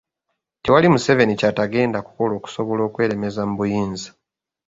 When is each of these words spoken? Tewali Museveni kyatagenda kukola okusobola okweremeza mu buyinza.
Tewali 0.63 0.87
Museveni 0.93 1.33
kyatagenda 1.39 1.99
kukola 2.05 2.31
okusobola 2.39 2.81
okweremeza 2.85 3.41
mu 3.47 3.53
buyinza. 3.59 4.09